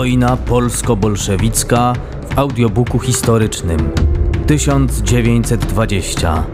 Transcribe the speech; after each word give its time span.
Wojna 0.00 0.36
polsko-bolszewicka 0.36 1.92
w 2.30 2.38
audiobooku 2.38 2.98
historycznym 2.98 3.90
1920 4.46 6.46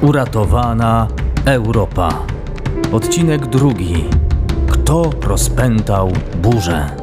Uratowana 0.00 1.08
Europa 1.44 2.26
Odcinek 2.92 3.46
drugi 3.46 4.04
Kto 4.70 5.10
rozpętał 5.22 6.12
burzę? 6.42 6.96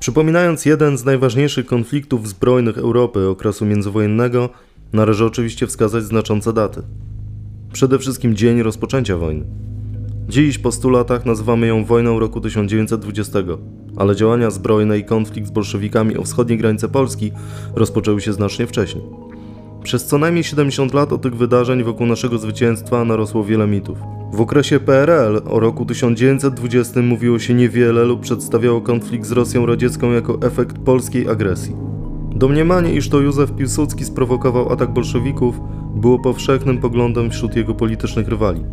Przypominając 0.00 0.66
jeden 0.66 0.98
z 0.98 1.04
najważniejszych 1.04 1.66
konfliktów 1.66 2.28
zbrojnych 2.28 2.78
Europy 2.78 3.28
okresu 3.28 3.66
międzywojennego, 3.66 4.48
należy 4.92 5.24
oczywiście 5.24 5.66
wskazać 5.66 6.04
znaczące 6.04 6.52
daty. 6.52 6.82
Przede 7.74 7.98
wszystkim 7.98 8.36
dzień 8.36 8.62
rozpoczęcia 8.62 9.16
wojny. 9.16 9.44
Dziś 10.28 10.58
po 10.58 10.72
100 10.72 10.90
latach 10.90 11.26
nazywamy 11.26 11.66
ją 11.66 11.84
wojną 11.84 12.18
roku 12.18 12.40
1920, 12.40 13.38
ale 13.96 14.16
działania 14.16 14.50
zbrojne 14.50 14.98
i 14.98 15.04
konflikt 15.04 15.48
z 15.48 15.50
bolszewikami 15.50 16.16
o 16.16 16.22
wschodniej 16.22 16.58
granicy 16.58 16.88
Polski 16.88 17.32
rozpoczęły 17.74 18.20
się 18.20 18.32
znacznie 18.32 18.66
wcześniej. 18.66 19.04
Przez 19.82 20.06
co 20.06 20.18
najmniej 20.18 20.44
70 20.44 20.94
lat 20.94 21.12
od 21.12 21.22
tych 21.22 21.36
wydarzeń 21.36 21.84
wokół 21.84 22.06
naszego 22.06 22.38
zwycięstwa 22.38 23.04
narosło 23.04 23.44
wiele 23.44 23.66
mitów. 23.66 23.98
W 24.32 24.40
okresie 24.40 24.80
PRL 24.80 25.42
o 25.50 25.60
roku 25.60 25.86
1920 25.86 27.02
mówiło 27.02 27.38
się 27.38 27.54
niewiele 27.54 28.04
lub 28.04 28.20
przedstawiało 28.20 28.80
konflikt 28.80 29.26
z 29.26 29.32
Rosją 29.32 29.66
radziecką 29.66 30.12
jako 30.12 30.38
efekt 30.42 30.78
polskiej 30.78 31.28
agresji. 31.28 31.76
Domniemanie, 32.36 32.94
iż 32.94 33.08
to 33.08 33.20
Józef 33.20 33.52
Piłsudski 33.52 34.04
sprowokował 34.04 34.72
atak 34.72 34.92
bolszewików, 34.92 35.60
było 36.04 36.18
powszechnym 36.18 36.78
poglądem 36.78 37.30
wśród 37.30 37.56
jego 37.56 37.74
politycznych 37.74 38.28
rywali. 38.28 38.64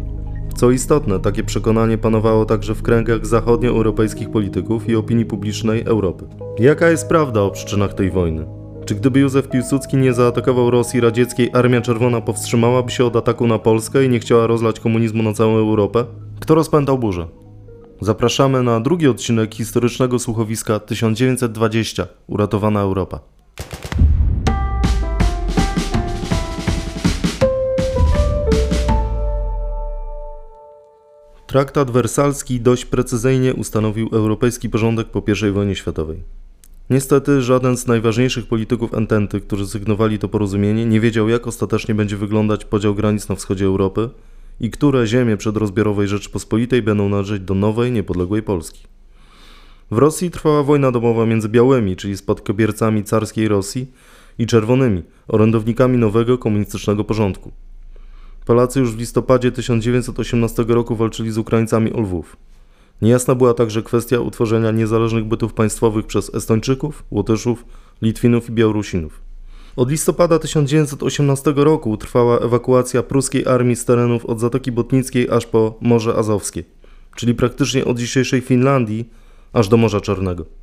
Co 0.55 0.71
istotne, 0.71 1.19
takie 1.19 1.43
przekonanie 1.43 1.97
panowało 1.97 2.45
także 2.45 2.75
w 2.75 2.81
kręgach 2.81 3.25
zachodnioeuropejskich 3.25 4.29
polityków 4.29 4.89
i 4.89 4.95
opinii 4.95 5.25
publicznej 5.25 5.83
Europy. 5.83 6.25
Jaka 6.59 6.89
jest 6.89 7.07
prawda 7.07 7.41
o 7.41 7.51
przyczynach 7.51 7.93
tej 7.93 8.11
wojny? 8.11 8.45
Czy 8.85 8.95
gdyby 8.95 9.19
Józef 9.19 9.49
Piłsudski 9.49 9.97
nie 9.97 10.13
zaatakował 10.13 10.71
Rosji 10.71 10.99
radzieckiej, 10.99 11.49
Armia 11.53 11.81
Czerwona 11.81 12.21
powstrzymałaby 12.21 12.91
się 12.91 13.05
od 13.05 13.15
ataku 13.15 13.47
na 13.47 13.59
Polskę 13.59 14.05
i 14.05 14.09
nie 14.09 14.19
chciała 14.19 14.47
rozlać 14.47 14.79
komunizmu 14.79 15.23
na 15.23 15.33
całą 15.33 15.57
Europę? 15.57 16.05
Kto 16.39 16.55
rozpętał 16.55 16.97
burzę? 16.97 17.27
Zapraszamy 18.01 18.63
na 18.63 18.79
drugi 18.79 19.07
odcinek 19.07 19.55
historycznego 19.55 20.19
słuchowiska 20.19 20.79
1920 20.79 22.07
Uratowana 22.27 22.81
Europa. 22.81 23.19
Traktat 31.51 31.91
wersalski 31.91 32.61
dość 32.61 32.85
precyzyjnie 32.85 33.53
ustanowił 33.53 34.09
europejski 34.11 34.69
porządek 34.69 35.07
po 35.07 35.23
I 35.47 35.51
wojnie 35.51 35.75
światowej. 35.75 36.23
Niestety 36.89 37.41
żaden 37.41 37.77
z 37.77 37.87
najważniejszych 37.87 38.47
polityków 38.47 38.93
ententy, 38.93 39.41
którzy 39.41 39.67
sygnowali 39.67 40.19
to 40.19 40.29
porozumienie, 40.29 40.85
nie 40.85 40.99
wiedział 40.99 41.29
jak 41.29 41.47
ostatecznie 41.47 41.95
będzie 41.95 42.17
wyglądać 42.17 42.65
podział 42.65 42.95
granic 42.95 43.29
na 43.29 43.35
wschodzie 43.35 43.65
Europy 43.65 44.09
i 44.59 44.71
które 44.71 45.07
ziemie 45.07 45.37
przedrozbiorowej 45.37 46.07
Rzeczypospolitej 46.07 46.81
będą 46.81 47.09
należeć 47.09 47.41
do 47.41 47.55
nowej, 47.55 47.91
niepodległej 47.91 48.43
Polski. 48.43 48.83
W 49.91 49.97
Rosji 49.97 50.31
trwała 50.31 50.63
wojna 50.63 50.91
domowa 50.91 51.25
między 51.25 51.49
białymi, 51.49 51.95
czyli 51.95 52.17
spadkobiercami 52.17 53.03
carskiej 53.03 53.47
Rosji, 53.47 53.87
i 54.37 54.45
czerwonymi, 54.45 55.03
orędownikami 55.27 55.97
nowego 55.97 56.37
komunistycznego 56.37 57.03
porządku. 57.03 57.51
Polacy 58.45 58.79
już 58.79 58.95
w 58.95 58.99
listopadzie 58.99 59.51
1918 59.51 60.65
roku 60.67 60.95
walczyli 60.95 61.31
z 61.31 61.37
Ukraińcami 61.37 61.93
o 61.93 62.01
Lwów. 62.01 62.37
Niejasna 63.01 63.35
była 63.35 63.53
także 63.53 63.83
kwestia 63.83 64.19
utworzenia 64.19 64.71
niezależnych 64.71 65.25
bytów 65.25 65.53
państwowych 65.53 66.05
przez 66.05 66.35
Estończyków, 66.35 67.03
Łotyszów, 67.11 67.65
Litwinów 68.01 68.49
i 68.49 68.51
Białorusinów. 68.51 69.21
Od 69.75 69.91
listopada 69.91 70.39
1918 70.39 71.53
roku 71.55 71.97
trwała 71.97 72.39
ewakuacja 72.39 73.03
pruskiej 73.03 73.45
armii 73.45 73.75
z 73.75 73.85
terenów 73.85 74.25
od 74.25 74.39
Zatoki 74.39 74.71
Botnickiej 74.71 75.29
aż 75.29 75.45
po 75.45 75.77
Morze 75.81 76.15
Azowskie, 76.15 76.63
czyli 77.15 77.35
praktycznie 77.35 77.85
od 77.85 77.99
dzisiejszej 77.99 78.41
Finlandii 78.41 79.09
aż 79.53 79.67
do 79.67 79.77
Morza 79.77 80.01
Czarnego. 80.01 80.60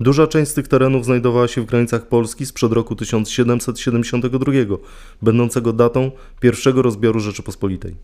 Duża 0.00 0.26
część 0.26 0.50
z 0.50 0.54
tych 0.54 0.68
terenów 0.68 1.04
znajdowała 1.04 1.48
się 1.48 1.62
w 1.62 1.64
granicach 1.64 2.08
Polski 2.08 2.46
sprzed 2.46 2.72
roku 2.72 2.96
1772, 2.96 4.52
będącego 5.22 5.72
datą 5.72 6.10
pierwszego 6.40 6.82
rozbioru 6.82 7.20
Rzeczypospolitej. 7.20 7.94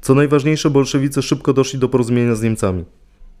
Co 0.00 0.14
najważniejsze, 0.14 0.70
bolszewicy 0.70 1.22
szybko 1.22 1.52
doszli 1.52 1.78
do 1.78 1.88
porozumienia 1.88 2.34
z 2.34 2.42
Niemcami. 2.42 2.84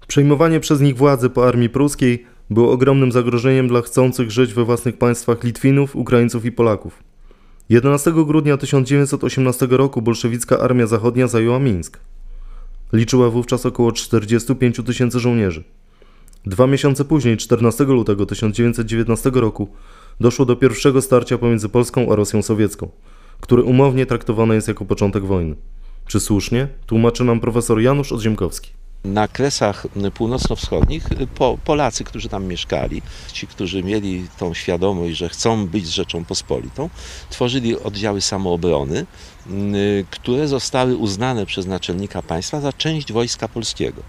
Przejmowanie 0.06 0.60
przez 0.60 0.80
nich 0.80 0.96
władzy 0.96 1.30
po 1.30 1.48
armii 1.48 1.68
pruskiej 1.68 2.26
było 2.50 2.72
ogromnym 2.72 3.12
zagrożeniem 3.12 3.68
dla 3.68 3.82
chcących 3.82 4.30
żyć 4.30 4.54
we 4.54 4.64
własnych 4.64 4.98
państwach 4.98 5.44
Litwinów, 5.44 5.96
Ukraińców 5.96 6.44
i 6.44 6.52
Polaków. 6.52 7.02
11 7.68 8.12
grudnia 8.12 8.56
1918 8.56 9.66
roku 9.70 10.02
bolszewicka 10.02 10.58
Armia 10.58 10.86
Zachodnia 10.86 11.28
zajęła 11.28 11.58
Mińsk. 11.58 11.98
Liczyła 12.92 13.30
wówczas 13.30 13.66
około 13.66 13.92
45 13.92 14.80
tysięcy 14.86 15.20
żołnierzy. 15.20 15.64
Dwa 16.46 16.66
miesiące 16.66 17.04
później, 17.04 17.36
14 17.36 17.84
lutego 17.84 18.26
1919 18.26 19.30
roku, 19.34 19.68
doszło 20.20 20.44
do 20.44 20.56
pierwszego 20.56 21.02
starcia 21.02 21.38
pomiędzy 21.38 21.68
Polską 21.68 22.12
a 22.12 22.16
Rosją 22.16 22.42
Sowiecką, 22.42 22.88
które 23.40 23.62
umownie 23.62 24.06
traktowane 24.06 24.54
jest 24.54 24.68
jako 24.68 24.84
początek 24.84 25.24
wojny. 25.24 25.56
Czy 26.06 26.20
słusznie? 26.20 26.68
Tłumaczy 26.86 27.24
nam 27.24 27.40
profesor 27.40 27.80
Janusz 27.80 28.12
Odziemkowski. 28.12 28.70
Na 29.04 29.28
kresach 29.28 29.86
północno-wschodnich 30.14 31.08
po, 31.34 31.58
Polacy, 31.64 32.04
którzy 32.04 32.28
tam 32.28 32.44
mieszkali, 32.46 33.02
ci, 33.32 33.46
którzy 33.46 33.82
mieli 33.82 34.26
tą 34.38 34.54
świadomość, 34.54 35.16
że 35.16 35.28
chcą 35.28 35.66
być 35.66 35.86
Rzeczą 35.86 36.24
Pospolitą, 36.24 36.90
tworzyli 37.30 37.78
oddziały 37.78 38.20
samoobrony, 38.20 39.06
które 40.10 40.48
zostały 40.48 40.96
uznane 40.96 41.46
przez 41.46 41.66
naczelnika 41.66 42.22
państwa 42.22 42.60
za 42.60 42.72
część 42.72 43.12
wojska 43.12 43.48
polskiego. 43.48 44.02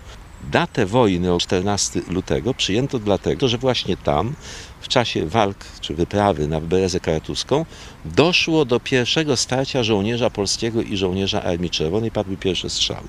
Datę 0.44 0.86
wojny 0.86 1.34
o 1.34 1.40
14 1.40 2.02
lutego 2.10 2.54
przyjęto 2.54 3.00
dlatego, 3.00 3.48
że 3.48 3.58
właśnie 3.58 3.98
tam 3.98 4.34
w 4.82 4.88
czasie 4.88 5.26
walk 5.26 5.66
czy 5.82 5.96
wyprawy 5.96 6.48
na 6.48 6.62
Berezę 6.62 7.00
Karatuską 7.00 7.66
doszło 8.06 8.66
do 8.66 8.80
pierwszego 8.80 9.38
starcia 9.38 9.84
żołnierza 9.84 10.30
polskiego 10.30 10.82
i 10.82 10.98
żołnierza 10.98 11.44
Armii 11.44 11.70
Czerwonej, 11.70 12.12
padły 12.12 12.38
pierwsze 12.38 12.70
strzały. 12.70 13.08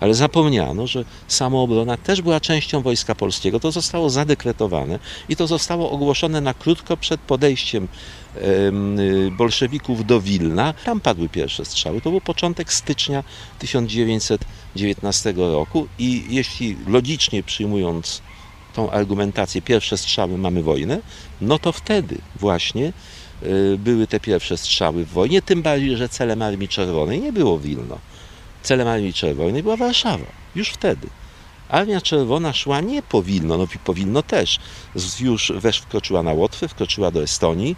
Ale 0.00 0.14
zapomniano, 0.14 0.86
że 0.86 1.04
samoobrona 1.28 1.96
też 1.96 2.22
była 2.22 2.40
częścią 2.40 2.82
Wojska 2.82 3.14
Polskiego. 3.14 3.60
To 3.60 3.72
zostało 3.72 4.10
zadekretowane 4.10 4.98
i 5.28 5.36
to 5.36 5.46
zostało 5.46 5.90
ogłoszone 5.90 6.40
na 6.40 6.54
krótko 6.54 6.96
przed 6.96 7.20
podejściem 7.20 7.88
bolszewików 9.30 10.06
do 10.06 10.20
Wilna. 10.20 10.74
Tam 10.84 11.00
padły 11.00 11.28
pierwsze 11.28 11.64
strzały. 11.64 12.00
To 12.00 12.10
był 12.10 12.20
początek 12.20 12.72
stycznia 12.72 13.24
1919 13.58 15.34
roku 15.36 15.88
i 15.98 16.24
jeśli 16.28 16.76
logicznie 16.86 17.42
przyjmując 17.42 18.22
tą 18.74 18.90
argumentację, 18.90 19.62
pierwsze 19.62 19.98
strzały 19.98 20.38
mamy 20.38 20.62
wojnę, 20.62 21.00
no 21.40 21.58
to 21.58 21.72
wtedy 21.72 22.18
właśnie 22.36 22.92
y, 23.42 23.78
były 23.78 24.06
te 24.06 24.20
pierwsze 24.20 24.56
strzały 24.56 25.04
w 25.04 25.08
wojnie, 25.08 25.42
tym 25.42 25.62
bardziej, 25.62 25.96
że 25.96 26.08
celem 26.08 26.42
Armii 26.42 26.68
Czerwonej 26.68 27.20
nie 27.20 27.32
było 27.32 27.58
Wilno. 27.58 27.98
Celem 28.66 28.88
Armii 28.88 29.12
Czerwonej 29.12 29.62
była 29.62 29.76
Warszawa, 29.76 30.26
już 30.54 30.68
wtedy. 30.68 31.08
Armia 31.68 32.00
Czerwona 32.00 32.52
szła 32.52 32.80
nie 32.80 33.02
po 33.02 33.22
Wilno, 33.22 33.58
no 33.58 33.66
po 33.84 33.94
Wilno 33.94 34.22
też. 34.22 34.58
Już 35.20 35.52
wesz 35.56 35.78
wkroczyła 35.78 36.22
na 36.22 36.32
Łotwę, 36.32 36.68
wkroczyła 36.68 37.10
do 37.10 37.22
Estonii 37.22 37.76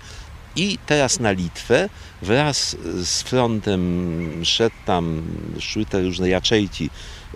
i 0.57 0.79
teraz 0.87 1.21
na 1.21 1.33
Litwę 1.33 1.89
wraz 2.23 2.77
z 3.03 3.23
frontem 3.23 4.45
szedł 4.45 4.77
tam, 4.87 5.23
szły 5.61 5.85
te 5.85 6.03
różne 6.03 6.29
jaczejki 6.29 6.91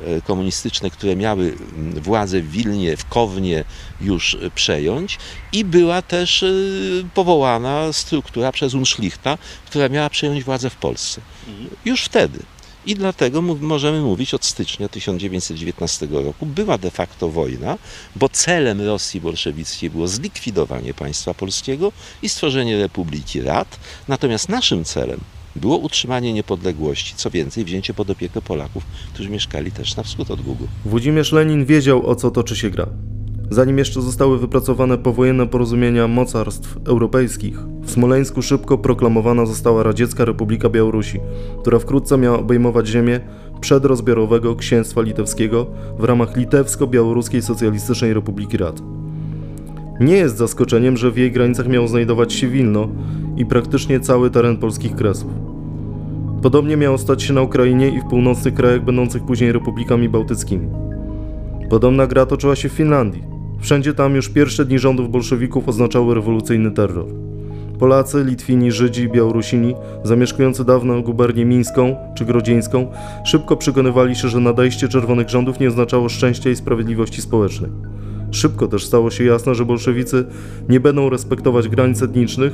E, 0.06 0.20
komunistyczne, 0.20 0.90
które 0.90 1.16
miały 1.16 1.56
władzę 1.96 2.40
w 2.40 2.50
Wilnie, 2.50 2.96
w 2.96 3.04
Kownie 3.08 3.64
już 4.00 4.36
przejąć 4.54 5.18
i 5.52 5.64
była 5.64 6.02
też 6.02 6.42
e, 6.42 6.46
powołana 7.14 7.92
struktura 7.92 8.52
przez 8.52 8.74
Unschlichta, 8.74 9.38
która 9.66 9.88
miała 9.88 10.10
przejąć 10.10 10.44
władzę 10.44 10.70
w 10.70 10.76
Polsce. 10.76 11.20
Już 11.84 12.04
wtedy. 12.04 12.38
I 12.86 12.94
dlatego 12.94 13.42
możemy 13.42 14.00
mówić 14.00 14.34
od 14.34 14.44
stycznia 14.44 14.88
1919 14.88 16.08
roku 16.10 16.46
była 16.46 16.78
de 16.78 16.90
facto 16.90 17.28
wojna, 17.28 17.78
bo 18.16 18.28
celem 18.28 18.80
Rosji 18.80 19.20
bolszewickiej 19.20 19.90
było 19.90 20.08
zlikwidowanie 20.08 20.94
państwa 20.94 21.34
polskiego 21.34 21.92
i 22.22 22.28
stworzenie 22.28 22.78
Republiki 22.78 23.42
Rad. 23.42 23.78
Natomiast 24.08 24.48
naszym 24.48 24.84
celem 24.84 25.20
było 25.56 25.76
utrzymanie 25.76 26.32
niepodległości, 26.32 27.14
co 27.16 27.30
więcej, 27.30 27.64
wzięcie 27.64 27.94
pod 27.94 28.10
opiekę 28.10 28.42
Polaków, 28.42 28.84
którzy 29.14 29.30
mieszkali 29.30 29.72
też 29.72 29.96
na 29.96 30.02
wschód 30.02 30.30
od 30.30 30.40
Gugu. 30.40 30.68
Włodzimierz 30.84 31.32
Lenin 31.32 31.66
wiedział, 31.66 32.06
o 32.06 32.14
co 32.14 32.30
toczy 32.30 32.56
się 32.56 32.70
gra. 32.70 32.86
Zanim 33.52 33.78
jeszcze 33.78 34.02
zostały 34.02 34.38
wypracowane 34.38 34.98
powojenne 34.98 35.46
porozumienia 35.46 36.08
mocarstw 36.08 36.78
europejskich, 36.86 37.58
w 37.82 37.90
Smoleńsku 37.90 38.42
szybko 38.42 38.78
proklamowana 38.78 39.46
została 39.46 39.82
Radziecka 39.82 40.24
Republika 40.24 40.68
Białorusi, 40.68 41.20
która 41.60 41.78
wkrótce 41.78 42.18
miała 42.18 42.38
obejmować 42.38 42.88
ziemię 42.88 43.20
przedrozbiorowego 43.60 44.56
księstwa 44.56 45.02
litewskiego 45.02 45.66
w 45.98 46.04
ramach 46.04 46.36
Litewsko-Białoruskiej 46.36 47.42
Socjalistycznej 47.42 48.14
Republiki 48.14 48.56
Rad. 48.56 48.82
Nie 50.00 50.16
jest 50.16 50.36
zaskoczeniem, 50.36 50.96
że 50.96 51.10
w 51.10 51.16
jej 51.16 51.32
granicach 51.32 51.68
miało 51.68 51.88
znajdować 51.88 52.32
się 52.32 52.48
Wilno 52.48 52.88
i 53.36 53.46
praktycznie 53.46 54.00
cały 54.00 54.30
teren 54.30 54.56
polskich 54.56 54.96
kresów. 54.96 55.30
Podobnie 56.42 56.76
miało 56.76 56.98
stać 56.98 57.22
się 57.22 57.32
na 57.32 57.42
Ukrainie 57.42 57.88
i 57.88 58.00
w 58.00 58.04
północnych 58.04 58.54
krajach 58.54 58.84
będących 58.84 59.22
później 59.22 59.52
republikami 59.52 60.08
bałtyckimi. 60.08 60.68
Podobna 61.70 62.06
gra 62.06 62.26
toczyła 62.26 62.56
się 62.56 62.68
w 62.68 62.72
Finlandii. 62.72 63.31
Wszędzie 63.62 63.94
tam 63.94 64.14
już 64.14 64.28
pierwsze 64.28 64.64
dni 64.64 64.78
rządów 64.78 65.10
bolszewików 65.10 65.68
oznaczały 65.68 66.14
rewolucyjny 66.14 66.70
terror. 66.70 67.06
Polacy, 67.78 68.24
Litwini, 68.24 68.72
Żydzi 68.72 69.08
Białorusini, 69.08 69.74
zamieszkujący 70.04 70.64
dawno 70.64 71.02
gubernię 71.02 71.44
mińską 71.44 71.96
czy 72.14 72.24
grodzieńską, 72.24 72.92
szybko 73.24 73.56
przekonywali 73.56 74.16
się, 74.16 74.28
że 74.28 74.40
nadejście 74.40 74.88
czerwonych 74.88 75.28
rządów 75.28 75.60
nie 75.60 75.68
oznaczało 75.68 76.08
szczęścia 76.08 76.50
i 76.50 76.56
sprawiedliwości 76.56 77.22
społecznej. 77.22 77.70
Szybko 78.30 78.68
też 78.68 78.84
stało 78.84 79.10
się 79.10 79.24
jasne, 79.24 79.54
że 79.54 79.64
bolszewicy 79.64 80.24
nie 80.68 80.80
będą 80.80 81.10
respektować 81.10 81.68
granic 81.68 82.02
etnicznych 82.02 82.52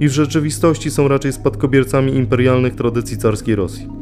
i 0.00 0.08
w 0.08 0.12
rzeczywistości 0.12 0.90
są 0.90 1.08
raczej 1.08 1.32
spadkobiercami 1.32 2.14
imperialnych 2.14 2.74
tradycji 2.74 3.18
carskiej 3.18 3.54
Rosji. 3.54 3.99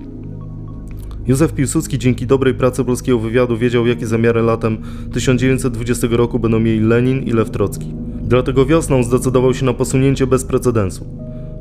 Józef 1.29 1.53
Piłsudski 1.53 1.99
dzięki 1.99 2.27
dobrej 2.27 2.55
pracy 2.55 2.85
polskiego 2.85 3.19
wywiadu 3.19 3.57
wiedział, 3.57 3.87
jakie 3.87 4.07
zamiary 4.07 4.43
latem 4.43 4.79
1920 5.13 6.07
roku 6.11 6.39
będą 6.39 6.61
mieli 6.61 6.81
Lenin 6.81 7.23
i 7.23 7.33
Lew 7.33 7.51
Trocki. 7.51 7.95
Dlatego 8.23 8.67
wiosną 8.67 9.03
zdecydował 9.03 9.55
się 9.55 9.67
na 9.67 9.73
posunięcie 9.73 10.27
bez 10.27 10.45
precedensu. 10.45 11.07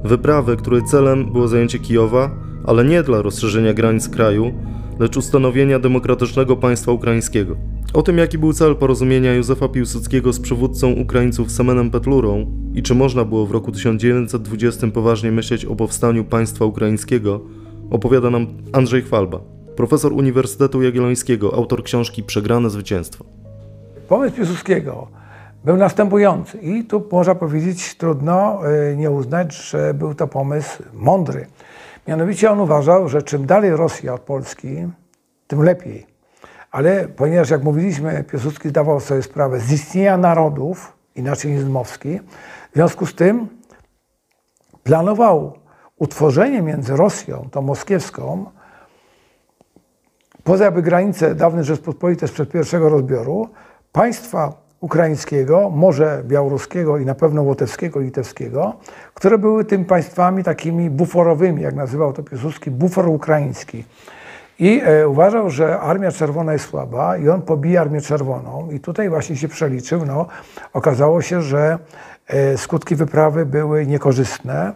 Wyprawy, 0.04 0.58
której 0.58 0.84
celem 0.84 1.32
było 1.32 1.48
zajęcie 1.48 1.80
Kijowa, 1.80 2.32
ale 2.66 2.86
nie 2.86 3.04
dla 3.04 3.22
rozszerzenia 3.22 3.74
granic 3.74 4.10
kraju, 4.10 4.54
lecz 5.00 5.18
ustanowienia 5.18 5.80
demokratycznego 5.80 6.56
państwa 6.56 6.92
ukraińskiego. 6.92 7.56
O 7.94 8.02
tym, 8.02 8.18
jaki 8.18 8.38
był 8.38 8.54
cel 8.54 8.76
porozumienia 8.76 9.34
Józefa 9.34 9.68
Piłsudskiego 9.68 10.34
z 10.34 10.40
przywódcą 10.40 10.92
Ukraińców 10.92 11.52
Semenem 11.52 11.92
Petlurą 11.92 12.52
i 12.74 12.84
czy 12.84 12.96
można 12.96 13.26
było 13.26 13.46
w 13.46 13.52
roku 13.52 13.72
1920 13.72 14.88
poważnie 14.88 15.32
myśleć 15.32 15.66
o 15.66 15.76
powstaniu 15.76 16.24
państwa 16.24 16.66
ukraińskiego, 16.66 17.42
opowiada 17.90 18.30
nam 18.30 18.48
Andrzej 18.74 19.02
Chwalba, 19.02 19.57
profesor 19.78 20.14
Uniwersytetu 20.14 20.82
Jagiellońskiego, 20.82 21.54
autor 21.54 21.84
książki 21.84 22.24
Przegrane 22.24 22.70
zwycięstwo. 22.70 23.26
Pomysł 24.08 24.36
Piłsudskiego 24.36 25.08
był 25.66 25.78
następujący 25.78 26.58
i 26.58 26.84
tu 26.84 27.08
można 27.12 27.36
powiedzieć, 27.36 27.96
trudno 27.96 28.62
y, 28.92 28.98
nie 28.98 29.12
uznać, 29.12 29.56
że 29.56 29.94
był 29.94 30.14
to 30.14 30.28
pomysł 30.28 30.84
mądry. 30.94 31.46
Mianowicie 32.08 32.52
on 32.52 32.60
uważał, 32.60 33.10
że 33.10 33.22
czym 33.22 33.46
dalej 33.46 33.76
Rosja 33.76 34.14
od 34.14 34.22
Polski, 34.22 34.88
tym 35.48 35.64
lepiej. 35.64 36.06
Ale 36.72 37.08
ponieważ, 37.08 37.50
jak 37.50 37.64
mówiliśmy, 37.64 38.24
Piłsudski 38.24 38.70
zdawał 38.70 39.00
sobie 39.00 39.22
sprawę 39.22 39.60
z 39.60 39.72
istnienia 39.72 40.18
narodów, 40.18 40.94
inaczej 41.16 41.52
niż 41.52 41.64
Dmowski, 41.64 42.20
w 42.72 42.76
związku 42.76 43.06
z 43.06 43.16
tym 43.16 43.48
planował 44.84 45.54
utworzenie 45.98 46.62
między 46.62 46.96
Rosją, 46.96 47.50
tą 47.52 47.62
moskiewską, 47.62 48.46
poza 50.48 50.66
jakby 50.66 50.82
granice 50.82 51.36
dawnej 51.36 51.64
Rzeczpospolitej 51.64 52.30
sprzed 52.30 52.50
pierwszego 52.50 52.90
rozbioru, 52.90 53.50
państwa 53.92 54.54
ukraińskiego, 54.80 55.70
może 55.70 56.22
białoruskiego 56.26 56.98
i 56.98 57.06
na 57.06 57.16
pewno 57.16 57.44
łotewskiego, 57.44 58.00
litewskiego, 58.00 58.74
które 59.14 59.38
były 59.38 59.66
tym 59.66 59.86
państwami 59.86 60.44
takimi 60.44 60.90
buforowymi, 60.90 61.62
jak 61.62 61.76
nazywał 61.76 62.14
to 62.14 62.24
Piłsudski, 62.24 62.72
bufor 62.72 63.08
ukraiński. 63.08 63.84
I 64.60 64.82
e, 64.84 65.08
uważał, 65.08 65.50
że 65.50 65.80
Armia 65.80 66.12
Czerwona 66.12 66.54
jest 66.54 66.66
słaba 66.66 67.18
i 67.18 67.30
on 67.30 67.42
pobije 67.42 67.82
Armię 67.82 68.02
Czerwoną. 68.02 68.72
I 68.72 68.80
tutaj 68.80 69.10
właśnie 69.10 69.36
się 69.36 69.48
przeliczył. 69.48 70.06
No, 70.06 70.26
okazało 70.74 71.22
się, 71.22 71.42
że 71.42 71.80
e, 72.28 72.58
skutki 72.58 72.96
wyprawy 72.96 73.46
były 73.46 73.86
niekorzystne. 73.86 74.74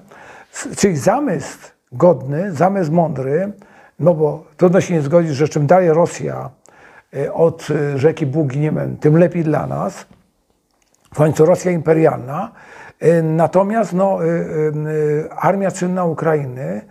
Czyli 0.77 0.97
zamysł 0.97 1.57
godny, 1.91 2.51
zamysł 2.51 2.91
mądry, 2.91 3.51
no 4.01 4.13
bo 4.13 4.44
trudno 4.57 4.81
się 4.81 4.94
nie 4.94 5.01
zgodzić, 5.01 5.36
że 5.36 5.48
czym 5.48 5.68
dalej 5.68 5.94
Rosja 5.94 6.50
e, 7.15 7.33
od 7.33 7.68
e, 7.71 7.98
rzeki 7.98 8.25
Bugi, 8.25 8.59
Niemen, 8.59 8.98
tym 8.98 9.18
lepiej 9.18 9.44
dla 9.44 9.68
nas. 9.68 10.06
W 11.13 11.18
końcu 11.18 11.45
Rosja 11.45 11.71
imperialna. 11.71 12.51
E, 13.00 13.24
Natomiast 13.24 13.94
no, 13.94 14.19
armia 15.30 15.71
czynna 15.71 16.06
Ukrainy 16.06 16.81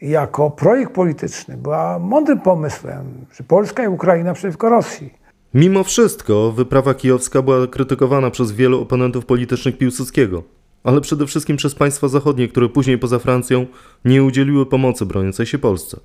jako 0.00 0.50
projekt 0.50 0.92
polityczny 0.92 1.56
była 1.56 1.98
mądrym 1.98 2.40
pomysłem, 2.40 3.26
że 3.32 3.44
Polska 3.44 3.84
i 3.84 3.88
Ukraina 3.88 4.34
przeciwko 4.34 4.68
Rosji. 4.68 5.14
Mimo 5.54 5.84
wszystko 5.84 6.52
wyprawa 6.52 6.94
kijowska 6.94 7.42
była 7.42 7.66
krytykowana 7.66 8.30
przez 8.30 8.52
wielu 8.52 8.82
oponentów 8.82 9.26
politycznych 9.26 9.78
Piłsudskiego, 9.78 10.42
ale 10.84 11.00
przede 11.00 11.26
wszystkim 11.26 11.56
przez 11.56 11.74
państwa 11.74 12.08
zachodnie, 12.08 12.48
które 12.48 12.68
później 12.68 12.98
poza 12.98 13.18
Francją 13.18 13.66
nie 14.04 14.24
udzieliły 14.24 14.66
pomocy 14.66 15.06
broniącej 15.06 15.46
się 15.46 15.58
Polsce. 15.58 16.00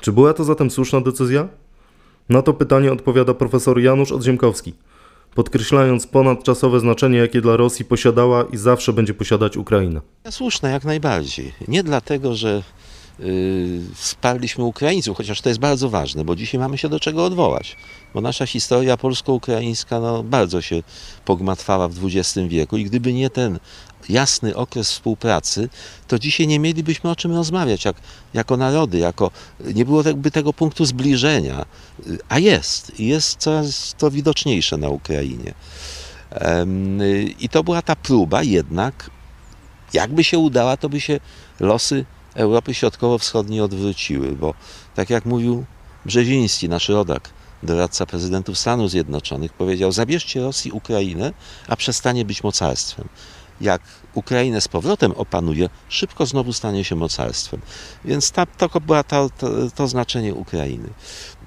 Czy 0.00 0.12
była 0.12 0.34
to 0.34 0.44
zatem 0.44 0.70
słuszna 0.70 1.00
decyzja? 1.00 1.48
Na 2.28 2.42
to 2.42 2.54
pytanie 2.54 2.92
odpowiada 2.92 3.34
profesor 3.34 3.80
Janusz 3.80 4.12
Odziemkowski, 4.12 4.74
podkreślając 5.34 6.06
ponadczasowe 6.06 6.80
znaczenie, 6.80 7.18
jakie 7.18 7.40
dla 7.40 7.56
Rosji 7.56 7.84
posiadała 7.84 8.44
i 8.52 8.56
zawsze 8.56 8.92
będzie 8.92 9.14
posiadać 9.14 9.56
Ukraina. 9.56 10.00
Słuszne 10.30 10.70
jak 10.70 10.84
najbardziej. 10.84 11.52
Nie 11.68 11.82
dlatego, 11.82 12.34
że 12.34 12.62
y, 13.20 13.80
wsparliśmy 13.94 14.64
Ukraińców, 14.64 15.16
chociaż 15.16 15.40
to 15.40 15.48
jest 15.48 15.60
bardzo 15.60 15.88
ważne, 15.90 16.24
bo 16.24 16.36
dzisiaj 16.36 16.60
mamy 16.60 16.78
się 16.78 16.88
do 16.88 17.00
czego 17.00 17.24
odwołać. 17.24 17.76
Bo 18.14 18.20
nasza 18.20 18.46
historia 18.46 18.96
polsko-ukraińska 18.96 20.00
no, 20.00 20.22
bardzo 20.22 20.62
się 20.62 20.82
pogmatwała 21.24 21.88
w 21.88 21.94
XX 22.04 22.48
wieku 22.48 22.76
i 22.76 22.84
gdyby 22.84 23.12
nie 23.12 23.30
ten 23.30 23.58
jasny 24.08 24.56
okres 24.56 24.90
współpracy, 24.90 25.68
to 26.08 26.18
dzisiaj 26.18 26.46
nie 26.46 26.58
mielibyśmy 26.58 27.10
o 27.10 27.16
czym 27.16 27.34
rozmawiać 27.34 27.84
jak, 27.84 27.96
jako 28.34 28.56
narody, 28.56 28.98
jako, 28.98 29.30
nie 29.74 29.84
było 29.84 30.02
jakby 30.02 30.30
tego 30.30 30.52
punktu 30.52 30.84
zbliżenia, 30.84 31.66
a 32.28 32.38
jest, 32.38 33.00
i 33.00 33.06
jest 33.06 33.36
coraz 33.36 33.94
to 33.98 34.10
widoczniejsze 34.10 34.76
na 34.76 34.88
Ukrainie. 34.88 35.54
I 37.38 37.48
to 37.48 37.64
była 37.64 37.82
ta 37.82 37.96
próba 37.96 38.42
jednak 38.42 39.10
jakby 39.92 40.24
się 40.24 40.38
udała, 40.38 40.76
to 40.76 40.88
by 40.88 41.00
się 41.00 41.20
losy 41.60 42.04
Europy 42.34 42.74
Środkowo-Wschodniej 42.74 43.60
odwróciły, 43.60 44.32
bo 44.32 44.54
tak 44.94 45.10
jak 45.10 45.24
mówił 45.24 45.64
Brzeziński, 46.06 46.68
nasz 46.68 46.88
rodak, 46.88 47.30
doradca 47.62 48.06
prezydentów 48.06 48.58
Stanów 48.58 48.90
Zjednoczonych, 48.90 49.52
powiedział: 49.52 49.92
Zabierzcie 49.92 50.40
Rosji 50.40 50.72
Ukrainę, 50.72 51.32
a 51.68 51.76
przestanie 51.76 52.24
być 52.24 52.42
mocarstwem. 52.42 53.08
Jak 53.60 53.82
Ukrainę 54.14 54.60
z 54.60 54.68
powrotem 54.68 55.12
opanuje, 55.12 55.68
szybko 55.88 56.26
znowu 56.26 56.52
stanie 56.52 56.84
się 56.84 56.96
mocarstwem. 56.96 57.60
Więc 58.04 58.30
ta, 58.30 58.46
to 58.46 58.80
było 58.80 59.04
to, 59.04 59.30
to, 59.38 59.48
to 59.74 59.88
znaczenie 59.88 60.34
Ukrainy. 60.34 60.88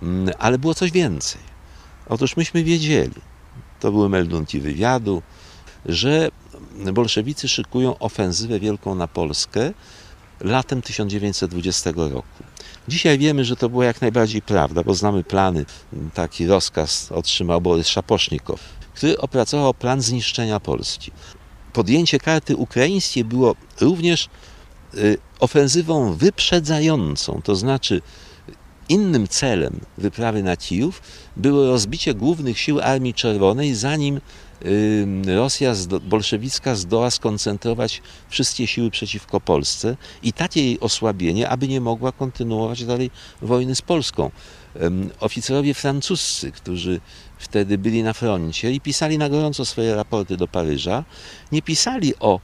Mm, 0.01 0.34
Ale 0.39 0.58
było 0.58 0.74
coś 0.74 0.92
więcej. 0.92 1.42
Otóż 2.10 2.38
myśmy 2.38 2.63
wiedzieli, 2.63 3.22
to 3.80 3.92
były 3.92 4.10
meldunki 4.10 4.60
wywiadu, 4.60 5.22
że 5.86 6.30
bolszewicy 6.94 7.48
szykują 7.48 8.00
ofensywę 8.00 8.60
wielką 8.60 8.96
na 8.96 9.08
Polskę 9.08 9.74
latem 10.42 10.82
1920 10.82 11.92
roku. 11.96 12.44
Dzisiaj 12.88 13.18
wiemy, 13.18 13.46
że 13.46 13.56
to 13.56 13.70
była 13.70 13.86
jak 13.86 14.01
najbardziej 14.01 14.42
prawda, 14.42 14.84
bo 14.84 14.94
znamy 14.94 15.24
plany. 15.24 15.66
Taki 16.13 16.48
rozkaz 16.48 17.12
otrzymał 17.12 17.62
Borys 17.62 17.88
Szaposznikow, 17.88 18.60
który 18.94 19.18
opracował 19.18 19.74
plan 19.74 20.01
zniszczenia 20.01 20.60
Polski. 20.60 21.12
Podjęcie 21.74 22.20
karty 22.20 22.56
ukraińskiej 22.56 23.26
było 23.26 23.56
również 23.82 24.30
y, 24.94 25.18
ofensywą 25.40 26.14
wyprzedzającą, 26.14 27.42
to 27.44 27.56
znaczy 27.56 28.02
innym 28.90 29.28
celem 29.28 29.80
wyprawy 29.98 30.44
na 30.44 30.58
Kijów 30.58 31.02
było 31.38 31.66
rozbicie 31.66 32.14
głównych 32.14 32.60
sił 32.60 32.80
Armii 32.80 33.14
Czerwonej, 33.14 33.76
zanim 33.76 34.22
y, 34.66 35.06
Rosja 35.36 35.74
bolszewicka 36.02 36.76
zdoła 36.76 37.12
skoncentrować 37.12 38.02
wszystkie 38.30 38.68
siły 38.68 38.92
przeciwko 38.92 39.42
Polsce 39.42 39.98
i 40.24 40.34
takie 40.34 40.64
jej 40.64 40.80
osłabienie, 40.80 41.50
aby 41.50 41.68
nie 41.68 41.82
mogła 41.82 42.12
kontynuować 42.12 42.86
dalej 42.86 43.12
wojny 43.42 43.76
z 43.76 43.82
Polską. 43.82 44.32
Oficerowie 45.20 45.74
francuscy, 45.74 46.52
którzy 46.52 47.02
wtedy 47.39 47.77
byli 47.77 48.03
na 48.03 48.13
froncie 48.13 48.72
i 48.72 48.81
pisali 48.81 49.17
na 49.17 49.29
gorąco 49.29 49.65
swoje 49.65 49.96
raporty 49.96 50.38
do 50.38 50.48
Paryża, 50.48 51.03
nie 51.51 51.62
pisali 51.62 52.13
o 52.19 52.39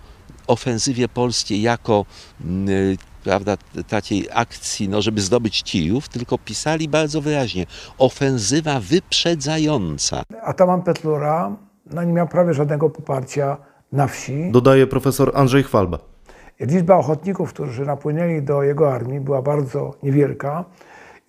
ofensywie 0.47 1.07
polskiej 1.07 1.61
jako 1.61 2.05
mm, 2.41 2.69
y, 2.69 2.97
prawda, 3.23 3.57
takiej 3.87 4.27
akcji, 4.33 4.89
no, 4.89 5.01
żeby 5.01 5.21
zdobyć 5.21 5.63
Kijów, 5.63 6.09
tylko 6.09 6.37
pisali 6.37 6.87
bardzo 6.87 7.21
wyraźnie 7.21 7.65
ofensywa 7.97 8.79
wyprzedzająca. 8.79 10.23
Ataman 10.43 10.81
Petlura 10.81 11.55
no 11.91 12.03
nie 12.03 12.13
miał 12.13 12.27
prawie 12.27 12.53
żadnego 12.53 12.89
poparcia 12.89 13.57
na 13.91 14.07
wsi. 14.07 14.51
Dodaje 14.51 14.87
profesor 14.87 15.31
Andrzej 15.35 15.63
Chwalba. 15.63 15.99
Liczba 16.59 16.95
ochotników, 16.95 17.53
którzy 17.53 17.85
napłynęli 17.85 18.41
do 18.41 18.63
jego 18.63 18.93
armii, 18.93 19.19
była 19.19 19.41
bardzo 19.41 19.93
niewielka. 20.03 20.65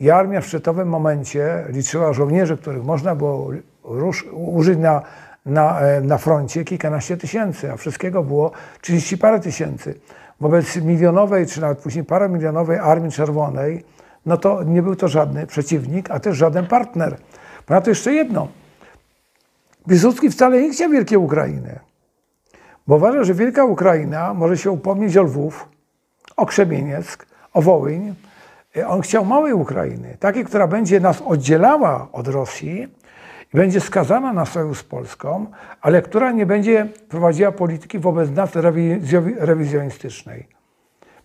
I 0.01 0.11
armia 0.11 0.41
w 0.41 0.47
szczytowym 0.47 0.89
momencie 0.89 1.65
liczyła 1.69 2.13
żołnierzy, 2.13 2.57
których 2.57 2.85
można 2.85 3.15
było 3.15 3.51
rusz, 3.85 4.27
użyć 4.33 4.79
na, 4.79 5.03
na, 5.47 5.81
e, 5.81 6.01
na 6.01 6.19
froncie 6.19 6.65
kilkanaście 6.65 7.17
tysięcy, 7.17 7.73
a 7.73 7.77
wszystkiego 7.77 8.23
było 8.23 8.51
30 8.81 9.19
parę 9.19 9.41
tysięcy. 9.41 10.01
Wobec 10.41 10.77
milionowej, 10.77 11.47
czy 11.47 11.61
nawet 11.61 11.79
później 11.79 12.05
paramilionowej 12.05 12.79
Armii 12.79 13.13
Czerwonej, 13.13 13.85
no 14.27 14.37
to 14.37 14.63
nie 14.63 14.83
był 14.83 14.97
to 14.97 15.09
żadny 15.09 15.47
przeciwnik, 15.47 16.11
a 16.11 16.21
też 16.21 16.37
żaden 16.37 16.67
partner. 16.67 17.17
Ponadto 17.67 17.91
jeszcze 17.91 18.13
jedno. 18.13 18.49
Piłsudski 19.89 20.31
wcale 20.31 20.63
nie 20.63 20.71
chciał 20.71 20.91
Wielkiej 20.91 21.19
Ukrainy. 21.19 21.79
Bo 22.87 22.97
uważa, 22.97 23.25
że 23.25 23.35
Wielka 23.35 23.65
Ukraina 23.65 24.35
może 24.35 24.59
się 24.59 24.71
upomnieć 24.71 25.17
o 25.17 25.23
Lwów, 25.23 25.69
o 26.37 26.47
Krzemienieck, 26.47 27.27
o 27.53 27.63
Wołyń. 27.63 28.15
On 28.87 29.01
chciał 29.01 29.25
małej 29.25 29.53
Ukrainy, 29.53 30.17
takiej, 30.21 30.45
która 30.45 30.67
będzie 30.67 31.01
nas 31.01 31.23
oddzielała 31.23 32.09
od 32.13 32.29
Rosji 32.29 32.89
i 33.55 33.57
będzie 33.57 33.81
skazana 33.81 34.33
na 34.33 34.47
sojusz 34.47 34.79
z 34.79 34.83
Polską, 34.83 35.47
ale 35.81 36.03
która 36.03 36.33
nie 36.33 36.47
będzie 36.47 36.89
prowadziła 37.09 37.53
polityki 37.53 37.99
wobec 37.99 38.31
nas 38.31 38.51
rewizjonistycznej. 39.39 40.49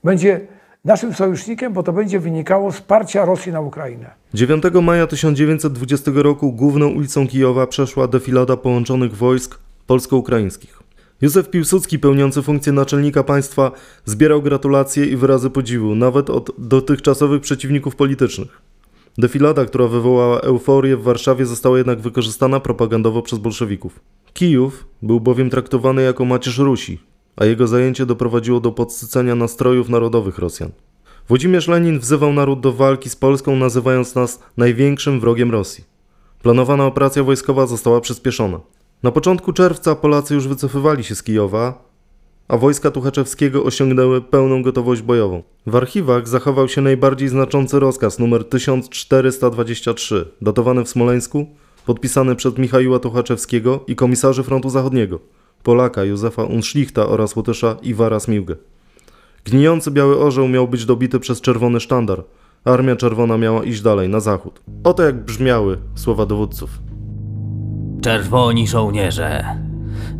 Będzie 0.03 0.41
naszym 0.85 1.13
sojusznikiem, 1.13 1.73
bo 1.73 1.83
to 1.83 1.93
będzie 1.93 2.19
wynikało 2.19 2.71
z 2.71 2.75
wsparcia 2.75 3.25
Rosji 3.25 3.51
na 3.51 3.61
Ukrainę. 3.61 4.09
9 4.33 4.63
maja 4.83 5.07
1920 5.07 6.11
roku 6.15 6.53
główną 6.53 6.87
ulicą 6.87 7.27
Kijowa 7.27 7.67
przeszła 7.67 8.07
defilada 8.07 8.57
połączonych 8.57 9.15
wojsk 9.15 9.59
polsko-ukraińskich. 9.87 10.80
Józef 11.21 11.49
Piłsudski, 11.49 11.99
pełniący 11.99 12.41
funkcję 12.41 12.73
naczelnika 12.73 13.23
państwa, 13.23 13.71
zbierał 14.05 14.41
gratulacje 14.41 15.05
i 15.05 15.15
wyrazy 15.15 15.49
podziwu, 15.49 15.95
nawet 15.95 16.29
od 16.29 16.51
dotychczasowych 16.57 17.41
przeciwników 17.41 17.95
politycznych. 17.95 18.61
Defilada, 19.17 19.65
która 19.65 19.87
wywołała 19.87 20.41
euforię 20.41 20.97
w 20.97 21.03
Warszawie, 21.03 21.45
została 21.45 21.77
jednak 21.77 21.99
wykorzystana 21.99 22.59
propagandowo 22.59 23.21
przez 23.21 23.39
bolszewików. 23.39 23.99
Kijów 24.33 24.87
był 25.01 25.19
bowiem 25.19 25.49
traktowany 25.49 26.01
jako 26.01 26.25
macierz 26.25 26.57
Rusi, 26.57 26.99
a 27.35 27.45
jego 27.45 27.67
zajęcie 27.67 28.05
doprowadziło 28.05 28.59
do 28.59 28.71
podsycenia 28.71 29.35
nastrojów 29.35 29.89
narodowych 29.89 30.39
Rosjan. 30.39 30.71
Włodzimierz 31.27 31.67
Lenin 31.67 31.99
wzywał 31.99 32.33
naród 32.33 32.59
do 32.59 32.73
walki 32.73 33.09
z 33.09 33.15
Polską, 33.15 33.55
nazywając 33.55 34.15
nas 34.15 34.39
największym 34.57 35.19
wrogiem 35.19 35.51
Rosji. 35.51 35.83
Planowana 36.41 36.85
operacja 36.85 37.23
wojskowa 37.23 37.67
została 37.67 38.01
przyspieszona. 38.01 38.59
Na 39.03 39.11
początku 39.11 39.53
czerwca 39.53 39.95
Polacy 39.95 40.33
już 40.33 40.47
wycofywali 40.47 41.03
się 41.03 41.15
z 41.15 41.23
Kijowa, 41.23 41.83
a 42.47 42.57
wojska 42.57 42.91
Tuchaczewskiego 42.91 43.63
osiągnęły 43.63 44.21
pełną 44.21 44.63
gotowość 44.63 45.01
bojową. 45.01 45.43
W 45.67 45.75
archiwach 45.75 46.27
zachował 46.27 46.67
się 46.67 46.81
najbardziej 46.81 47.29
znaczący 47.29 47.79
rozkaz 47.79 48.19
numer 48.19 48.43
1423, 48.43 50.25
datowany 50.41 50.83
w 50.83 50.89
Smoleńsku, 50.89 51.45
podpisany 51.85 52.35
przez 52.35 52.57
Michaiła 52.57 52.99
Tuchaczewskiego 52.99 53.83
i 53.87 53.95
komisarzy 53.95 54.43
Frontu 54.43 54.69
Zachodniego, 54.69 55.19
Polaka 55.63 56.03
Józefa 56.03 56.43
Unszlichta 56.43 57.07
oraz 57.07 57.35
Łotysza 57.35 57.77
Iwara 57.83 58.19
Smiłgę. 58.19 58.55
Gnijący 59.45 59.91
biały 59.91 60.19
orzeł 60.19 60.47
miał 60.47 60.67
być 60.67 60.85
dobity 60.85 61.19
przez 61.19 61.41
czerwony 61.41 61.79
sztandar. 61.79 62.23
Armia 62.65 62.95
Czerwona 62.95 63.37
miała 63.37 63.63
iść 63.63 63.81
dalej, 63.81 64.09
na 64.09 64.19
zachód. 64.19 64.61
Oto 64.83 65.03
jak 65.03 65.25
brzmiały 65.25 65.77
słowa 65.95 66.25
dowódców. 66.25 66.90
Czerwoni 68.01 68.67
żołnierze, 68.67 69.43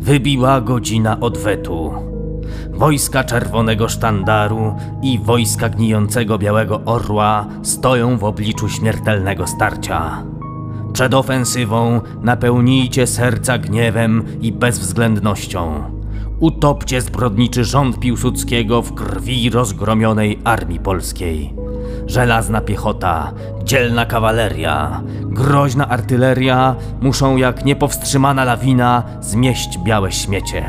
wybiła 0.00 0.60
godzina 0.60 1.20
odwetu. 1.20 1.92
Wojska 2.70 3.24
czerwonego 3.24 3.88
sztandaru 3.88 4.74
i 5.02 5.18
wojska 5.18 5.68
gnijącego 5.68 6.38
białego 6.38 6.80
orła 6.84 7.46
stoją 7.62 8.18
w 8.18 8.24
obliczu 8.24 8.68
śmiertelnego 8.68 9.46
starcia. 9.46 10.24
Przed 10.92 11.14
ofensywą 11.14 12.00
napełnijcie 12.20 13.06
serca 13.06 13.58
gniewem 13.58 14.24
i 14.40 14.52
bezwzględnością. 14.52 15.84
Utopcie 16.40 17.00
zbrodniczy 17.00 17.64
rząd 17.64 18.00
Piłsudskiego 18.00 18.82
w 18.82 18.94
krwi 18.94 19.50
rozgromionej 19.50 20.38
armii 20.44 20.80
polskiej. 20.80 21.54
Żelazna 22.06 22.60
piechota, 22.60 23.32
dzielna 23.64 24.06
kawaleria, 24.06 25.02
groźna 25.22 25.88
artyleria 25.88 26.76
muszą 27.00 27.36
jak 27.36 27.64
niepowstrzymana 27.64 28.44
lawina 28.44 29.02
zmieść 29.20 29.78
białe 29.84 30.12
śmiecie. 30.12 30.64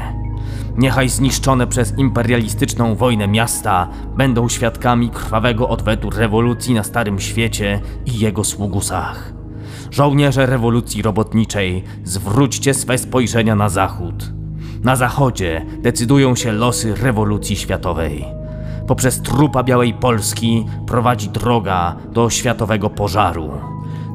Niechaj 0.77 1.09
zniszczone 1.09 1.67
przez 1.67 1.97
imperialistyczną 1.97 2.95
wojnę 2.95 3.27
miasta 3.27 3.89
będą 4.17 4.49
świadkami 4.49 5.09
krwawego 5.09 5.69
odwetu 5.69 6.09
rewolucji 6.09 6.73
na 6.73 6.83
Starym 6.83 7.19
Świecie 7.19 7.81
i 8.05 8.19
jego 8.19 8.43
sługusach. 8.43 9.33
Żołnierze 9.91 10.45
rewolucji 10.45 11.01
robotniczej, 11.01 11.83
zwróćcie 12.03 12.73
swe 12.73 12.97
spojrzenia 12.97 13.55
na 13.55 13.69
zachód. 13.69 14.33
Na 14.83 14.95
zachodzie 14.95 15.65
decydują 15.79 16.35
się 16.35 16.51
losy 16.51 16.95
rewolucji 16.95 17.55
światowej. 17.55 18.42
Poprzez 18.87 19.21
trupa 19.21 19.63
Białej 19.63 19.93
Polski 19.93 20.65
prowadzi 20.87 21.29
droga 21.29 21.95
do 22.11 22.29
światowego 22.29 22.89
pożaru. 22.89 23.51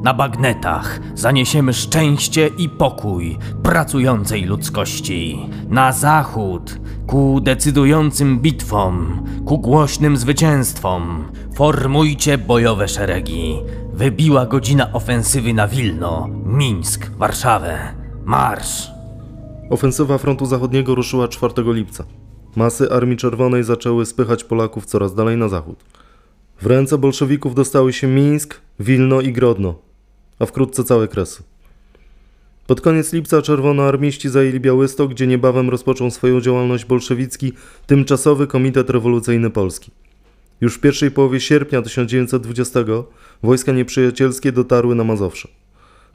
Na 0.03 0.13
bagnetach 0.13 0.99
zaniesiemy 1.15 1.73
szczęście 1.73 2.47
i 2.47 2.69
pokój 2.69 3.37
pracującej 3.63 4.45
ludzkości. 4.45 5.39
Na 5.69 5.91
zachód, 5.91 6.79
ku 7.07 7.41
decydującym 7.41 8.39
bitwom, 8.39 9.23
ku 9.45 9.57
głośnym 9.57 10.17
zwycięstwom. 10.17 11.23
Formujcie 11.55 12.37
bojowe 12.37 12.87
szeregi. 12.87 13.55
Wybiła 13.93 14.45
godzina 14.45 14.93
ofensywy 14.93 15.53
na 15.53 15.67
Wilno, 15.67 16.27
Mińsk, 16.45 17.11
Warszawę. 17.17 17.79
Marsz! 18.25 18.91
Ofensywa 19.69 20.17
frontu 20.17 20.45
zachodniego 20.45 20.95
ruszyła 20.95 21.27
4 21.27 21.53
lipca. 21.73 22.03
Masy 22.55 22.91
Armii 22.91 23.17
Czerwonej 23.17 23.63
zaczęły 23.63 24.05
spychać 24.05 24.43
Polaków 24.43 24.85
coraz 24.85 25.15
dalej 25.15 25.37
na 25.37 25.49
zachód. 25.49 25.83
W 26.61 26.65
ręce 26.65 26.97
bolszewików 26.97 27.55
dostały 27.55 27.93
się 27.93 28.07
Mińsk, 28.07 28.61
Wilno 28.79 29.21
i 29.21 29.33
Grodno, 29.33 29.75
a 30.39 30.45
wkrótce 30.45 30.83
całe 30.83 31.07
Kresy. 31.07 31.43
Pod 32.67 32.81
koniec 32.81 33.13
lipca 33.13 33.41
czerwonoarmiści 33.41 34.29
zajęli 34.29 34.59
Białystok, 34.59 35.11
gdzie 35.11 35.27
niebawem 35.27 35.69
rozpoczął 35.69 36.11
swoją 36.11 36.41
działalność 36.41 36.85
bolszewicki 36.85 37.53
Tymczasowy 37.87 38.47
Komitet 38.47 38.89
Rewolucyjny 38.89 39.49
Polski. 39.49 39.91
Już 40.61 40.75
w 40.75 40.79
pierwszej 40.79 41.11
połowie 41.11 41.39
sierpnia 41.39 41.81
1920 41.81 42.79
wojska 43.43 43.71
nieprzyjacielskie 43.71 44.51
dotarły 44.51 44.95
na 44.95 45.03
Mazowsze. 45.03 45.47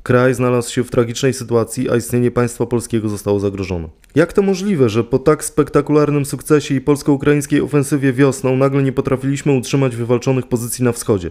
Kraj 0.04 0.34
znalazł 0.34 0.72
się 0.72 0.84
w 0.84 0.90
tragicznej 0.90 1.34
sytuacji, 1.34 1.90
a 1.90 1.96
istnienie 1.96 2.30
państwa 2.30 2.66
polskiego 2.66 3.08
zostało 3.08 3.40
zagrożone. 3.40 3.88
Jak 4.14 4.32
to 4.32 4.42
możliwe, 4.42 4.88
że 4.88 5.04
po 5.04 5.18
tak 5.18 5.44
spektakularnym 5.44 6.24
sukcesie 6.24 6.74
i 6.74 6.80
polsko-ukraińskiej 6.80 7.60
ofensywie 7.60 8.12
wiosną 8.12 8.56
nagle 8.56 8.82
nie 8.82 8.92
potrafiliśmy 8.92 9.52
utrzymać 9.52 9.96
wywalczonych 9.96 10.46
pozycji 10.46 10.84
na 10.84 10.92
wschodzie? 10.92 11.30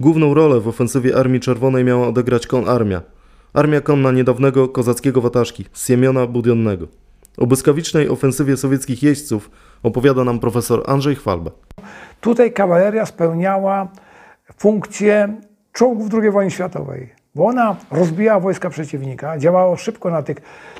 Główną 0.00 0.34
rolę 0.34 0.60
w 0.60 0.68
ofensywie 0.68 1.16
Armii 1.16 1.40
Czerwonej 1.40 1.84
miała 1.84 2.08
odegrać 2.08 2.46
konarmia. 2.46 3.02
Armia 3.52 3.80
konna 3.80 4.12
niedawnego 4.12 4.68
kozackiego 4.68 5.20
wataszki, 5.20 5.64
Siemiona 5.74 6.26
Budionnego. 6.26 6.86
O 7.38 7.46
błyskawicznej 7.46 8.08
ofensywie 8.08 8.56
sowieckich 8.56 9.02
jeźdźców 9.02 9.50
opowiada 9.82 10.24
nam 10.24 10.38
profesor 10.38 10.82
Andrzej 10.86 11.16
Chwalba. 11.16 11.50
Tutaj 12.20 12.52
kawaleria 12.52 13.06
spełniała 13.06 13.88
funkcję 14.58 15.40
czołgów 15.72 16.08
II 16.14 16.30
wojny 16.30 16.50
światowej 16.50 17.19
bo 17.34 17.46
ona 17.46 17.76
rozbijała 17.90 18.40
wojska 18.40 18.70
przeciwnika, 18.70 19.38
działała 19.38 19.76
szybko 19.76 20.10
na 20.10 20.22
tych, 20.22 20.36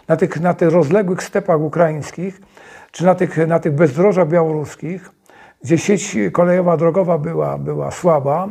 na 0.08 0.16
tych, 0.16 0.40
na 0.40 0.54
tych 0.54 0.70
rozległych 0.70 1.22
stepach 1.22 1.60
ukraińskich, 1.60 2.40
czy 2.92 3.04
na 3.04 3.14
tych, 3.14 3.48
na 3.48 3.58
tych 3.58 3.74
bezdrożach 3.74 4.28
białoruskich, 4.28 5.10
gdzie 5.62 5.78
sieć 5.78 6.16
kolejowa, 6.32 6.76
drogowa 6.76 7.18
była, 7.18 7.58
była 7.58 7.90
słaba, 7.90 8.48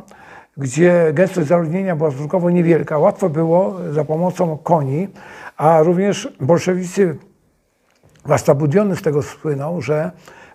gdzie 0.57 1.11
gęstość 1.13 1.47
zaludnienia 1.47 1.95
była 1.95 2.11
stosunkowo 2.11 2.49
niewielka. 2.49 2.97
Łatwo 2.97 3.29
było 3.29 3.75
za 3.91 4.05
pomocą 4.05 4.57
koni, 4.57 5.07
a 5.57 5.81
również 5.81 6.33
bolszewicy, 6.41 7.17
zwłaszcza 8.25 8.53
Budiony 8.55 8.95
z 8.95 9.01
tego 9.01 9.23
słynął, 9.23 9.81
że 9.81 10.11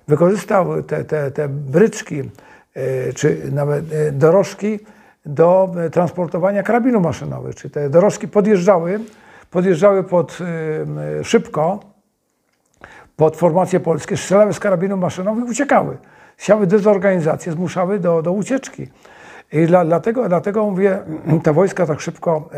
wykorzystał 0.09 0.83
te, 0.83 1.05
te, 1.05 1.31
te 1.31 1.49
bryczki, 1.49 2.21
e, 2.75 3.13
czy 3.13 3.53
nawet 3.53 3.93
e, 3.93 4.13
dorożki 4.13 4.79
do 5.27 5.73
e, 5.77 5.91
transportowania 5.91 6.63
karabinów 6.63 7.03
maszynowych. 7.03 7.55
Czy 7.55 7.71
te 7.71 7.91
dorożki 7.91 8.29
podjeżdżały, 8.29 9.01
podjeżdżały 9.51 10.05
pod, 10.05 10.39
e, 11.21 11.25
szybko 11.25 11.81
pod 13.17 13.37
formacje 13.37 13.81
polskie, 13.81 14.17
strzelały 14.17 14.53
z 14.53 14.61
karabinów 14.61 15.01
maszynowych 15.01 15.45
uciekały. 15.45 15.97
Siały 16.39 16.67
dezorganizację, 16.67 17.53
zmuszały 17.53 17.99
do, 17.99 18.23
do 18.23 18.33
ucieczki. 18.33 18.87
I 19.53 19.67
dla, 19.67 19.85
dlatego, 19.85 20.29
dlatego 20.29 20.71
mówię, 20.71 20.99
te 21.43 21.53
wojska 21.53 21.87
tak 21.87 22.01
szybko 22.01 22.49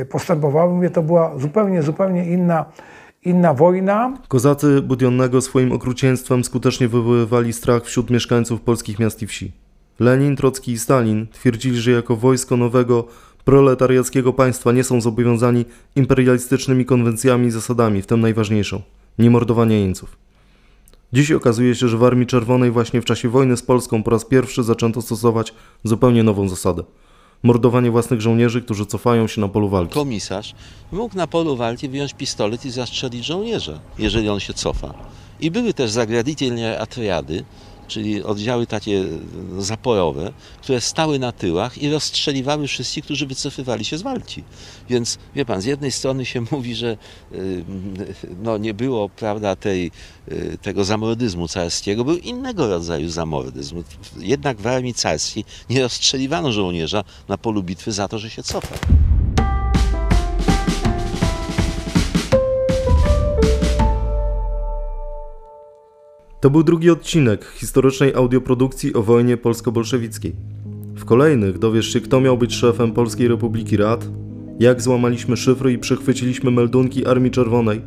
e, 0.00 0.04
postępowały. 0.04 0.74
Mówię, 0.74 0.90
to 0.90 1.02
była 1.02 1.38
zupełnie, 1.38 1.82
zupełnie 1.82 2.24
inna, 2.26 2.64
inna 3.22 3.54
wojna. 3.54 4.12
Kozacy 4.28 4.82
Budionnego 4.82 5.40
swoim 5.40 5.72
okrucieństwem 5.72 6.44
skutecznie 6.44 6.88
wywoływali 6.88 7.52
strach 7.52 7.84
wśród 7.84 8.10
mieszkańców 8.10 8.60
polskich 8.60 8.98
miast 8.98 9.22
i 9.22 9.26
wsi. 9.26 9.63
Lenin, 10.00 10.36
Trocki 10.36 10.72
i 10.72 10.78
Stalin 10.78 11.26
twierdzili, 11.32 11.80
że 11.80 11.90
jako 11.90 12.16
wojsko 12.16 12.56
nowego 12.56 13.04
proletariackiego 13.44 14.32
państwa 14.32 14.72
nie 14.72 14.84
są 14.84 15.00
zobowiązani 15.00 15.64
imperialistycznymi 15.96 16.84
konwencjami 16.84 17.46
i 17.46 17.50
zasadami, 17.50 18.02
w 18.02 18.06
tym 18.06 18.20
najważniejszą 18.20 18.82
niemordowanie 19.18 19.80
jeńców. 19.80 20.16
Dziś 21.12 21.32
okazuje 21.32 21.74
się, 21.74 21.88
że 21.88 21.98
w 21.98 22.04
Armii 22.04 22.26
Czerwonej 22.26 22.70
właśnie 22.70 23.00
w 23.00 23.04
czasie 23.04 23.28
wojny 23.28 23.56
z 23.56 23.62
Polską 23.62 24.02
po 24.02 24.10
raz 24.10 24.24
pierwszy 24.24 24.62
zaczęto 24.62 25.02
stosować 25.02 25.54
zupełnie 25.84 26.22
nową 26.22 26.48
zasadę. 26.48 26.82
Mordowanie 27.42 27.90
własnych 27.90 28.20
żołnierzy, 28.20 28.62
którzy 28.62 28.86
cofają 28.86 29.26
się 29.26 29.40
na 29.40 29.48
polu 29.48 29.68
walki. 29.68 29.94
Komisarz 29.94 30.54
mógł 30.92 31.16
na 31.16 31.26
polu 31.26 31.56
walki 31.56 31.88
wyjąć 31.88 32.14
pistolet 32.14 32.64
i 32.64 32.70
zastrzelić 32.70 33.24
żołnierza, 33.24 33.80
jeżeli 33.98 34.28
on 34.28 34.40
się 34.40 34.54
cofa. 34.54 34.94
I 35.40 35.50
były 35.50 35.74
też 35.74 35.90
zagraditelne 35.90 36.78
atriady, 36.80 37.44
czyli 37.94 38.22
oddziały 38.22 38.66
takie 38.66 39.04
no, 39.52 39.62
zaporowe, 39.62 40.32
które 40.62 40.80
stały 40.80 41.18
na 41.18 41.32
tyłach 41.32 41.78
i 41.78 41.90
rozstrzeliwały 41.90 42.66
wszystkich, 42.66 43.04
którzy 43.04 43.26
wycofywali 43.26 43.84
się 43.84 43.98
z 43.98 44.02
walki. 44.02 44.44
Więc 44.88 45.18
wie 45.34 45.44
pan, 45.44 45.60
z 45.60 45.64
jednej 45.64 45.92
strony 45.92 46.24
się 46.24 46.44
mówi, 46.52 46.74
że 46.74 46.96
y, 47.32 47.64
no, 48.42 48.58
nie 48.58 48.74
było 48.74 49.08
prawda, 49.08 49.56
tej, 49.56 49.90
y, 50.28 50.58
tego 50.62 50.84
zamordyzmu 50.84 51.48
carskiego, 51.48 52.04
był 52.04 52.16
innego 52.16 52.68
rodzaju 52.68 53.08
zamordyzm. 53.08 53.82
Jednak 54.18 54.60
w 54.60 54.66
armii 54.66 54.94
carskiej 54.94 55.44
nie 55.70 55.82
rozstrzeliwano 55.82 56.52
żołnierza 56.52 57.04
na 57.28 57.38
polu 57.38 57.62
bitwy 57.62 57.92
za 57.92 58.08
to, 58.08 58.18
że 58.18 58.30
się 58.30 58.42
cofał. 58.42 58.78
To 66.44 66.50
był 66.50 66.62
drugi 66.62 66.90
odcinek 66.90 67.44
historycznej 67.44 68.14
audioprodukcji 68.14 68.94
o 68.94 69.02
wojnie 69.02 69.36
polsko-bolszewickiej. 69.36 70.32
W 70.94 71.04
kolejnych 71.04 71.58
dowiesz 71.58 71.92
się, 71.92 72.00
kto 72.00 72.20
miał 72.20 72.38
być 72.38 72.54
szefem 72.54 72.92
Polskiej 72.92 73.28
Republiki 73.28 73.76
Rad, 73.76 74.08
jak 74.60 74.82
złamaliśmy 74.82 75.36
szyfry 75.36 75.72
i 75.72 75.78
przechwyciliśmy 75.78 76.50
meldunki 76.50 77.06
Armii 77.06 77.30
Czerwonej, 77.30 77.82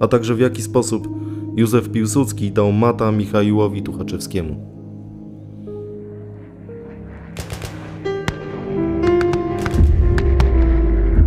a 0.00 0.08
także 0.08 0.34
w 0.34 0.40
jaki 0.40 0.62
sposób 0.62 1.08
Józef 1.56 1.88
Piłsudski 1.88 2.52
dał 2.52 2.72
mata 2.72 3.12
Michaiłowi 3.12 3.82
Tuchaczewskiemu. 3.82 4.56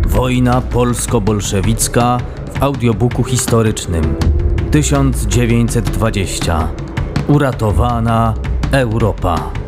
Wojna 0.08 0.60
polsko-bolszewicka 0.60 2.18
w 2.54 2.62
audiobooku 2.62 3.24
historycznym 3.24 4.04
1920. 4.74 6.68
Uratowana 7.28 8.34
Europa. 8.72 9.63